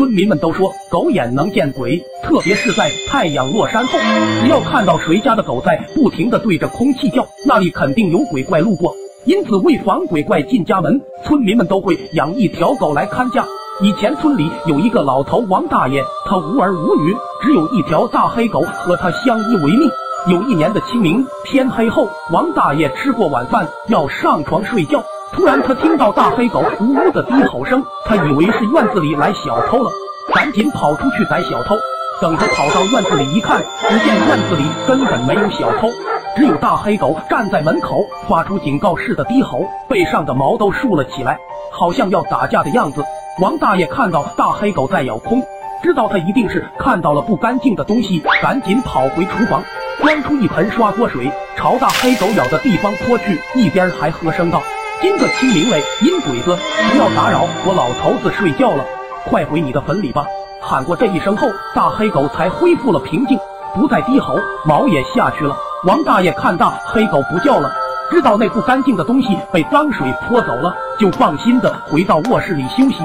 [0.00, 3.98] 村民们都说狗眼能见鬼，特别是在太阳落山后，
[4.40, 8.94] 只要看到谁家的狗在不停的对着空气叫，那里肯定有鬼怪路过。
[9.26, 13.44] 因此，为防鬼怪进家门，村民们都会养一条狗来看家。
[13.82, 19.90] 以前村里有一个老头王大爷，他无儿无女，只有一条大黑狗和他相依为命。
[20.28, 25.04] 有一年的清明，天黑后，王大爷吃过晚饭要上床睡觉。
[25.32, 29.90] 突然，他听到大黑狗呜呜的低吼声，他以为是院子里来小偷了，
[30.34, 31.76] 赶紧跑出去逮小偷。
[32.20, 35.88] 等他跑到院子里一看，只见院子里根本没有小偷，
[36.36, 41.38] 只有大黑狗站在门口，发出警告似的低吼，背上的毛都竖了起来，
[41.72, 43.02] 好像要打架的样子。
[43.40, 45.40] 王大爷看到大黑狗在咬空，
[45.82, 49.62] 知道他一定是看到了不干净的东西，赶紧跑回厨房，
[50.02, 54.60] 端出一盆刷锅水，朝大黑狗咬的地方泼去，一边还喝声道。
[55.00, 56.54] 今个清明嘞，阴鬼子，
[56.92, 58.84] 不要打扰我老头子睡觉了，
[59.24, 60.26] 快回你的坟里吧！
[60.60, 63.38] 喊过这一声后，大黑狗才恢复了平静，
[63.74, 65.56] 不再低吼，毛也下去了。
[65.84, 67.72] 王大爷看大黑狗不叫了，
[68.10, 72.96] 知道那不干净的东西被脏水泼走了，就放心的回到卧室里休息。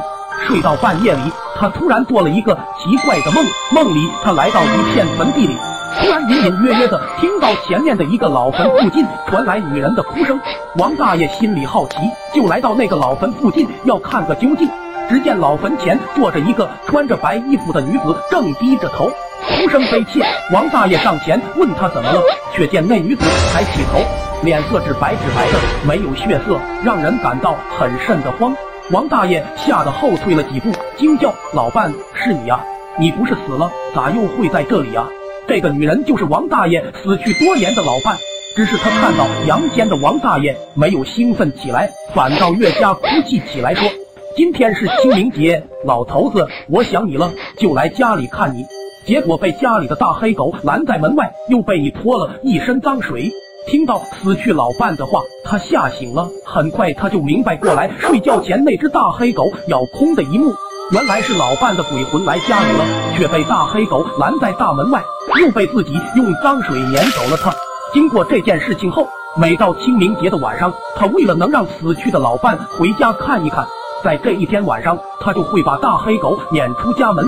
[0.45, 5.55] 睡到半夜里，他突然做了一个奇怪的梦，梦里他来到一片坟地里。
[5.99, 10.39] 突然，隐隐约约的听到前面的一个老坟附近传来女人的哭声。
[10.77, 11.97] 王大爷心里好奇，
[12.33, 14.69] 就来到那个老坟附近要看个究竟。
[15.07, 19.07] 只见老坟前坐着一个穿着白衣服的女子，正低着头，
[19.47, 20.25] 哭声悲切。
[20.51, 23.23] 王大爷上前问她怎么了，却见那女子
[23.53, 23.99] 抬起头，
[24.43, 28.55] 脸色只白纸白的，没有血色，让人感到很瘆得慌。
[28.91, 32.59] 王大爷吓得后退了几步，惊叫：“老伴，是你呀？
[32.97, 35.05] 你不是死了，咋又会在这里呀？”
[35.47, 38.17] 这个女人就是王大爷死去多年的老伴，
[38.55, 43.87] 只是他看到阳间的王大爷没有兴奋起来，反倒越加哭泣起来，说
[44.35, 48.65] ：“今天是清明节，老头子，我想你了，就来家里看你，
[49.05, 53.31] 结果被家里的大黑狗拦在门外，又被你泼了一身脏水。”
[53.67, 60.53] 听到死去老伴的话，他吓醒了，很快他就明白过来，睡觉前那只大黑狗咬空的一幕。
[60.91, 62.85] 原来是老伴的鬼魂来家里了，
[63.17, 65.03] 却被大黑狗拦在大门外，
[65.41, 67.37] 又被自己用脏水撵走了。
[67.37, 67.51] 他
[67.91, 73.65] 经过这件事情后，每到清明节的晚上，他为了能让死去的老伴回家看一看，
[74.03, 77.27] 在这一天晚上，他就会把大黑狗撵出家门。